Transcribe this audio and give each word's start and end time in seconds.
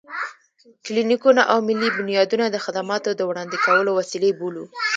کلينيکونه 0.85 1.41
او 1.51 1.57
ملي 1.67 1.89
بنيادونه 1.97 2.45
د 2.49 2.57
خدماتو 2.65 3.09
د 3.15 3.21
وړاندې 3.29 3.57
کولو 3.65 3.89
وسيلې 3.99 4.31
بولو. 4.39 4.63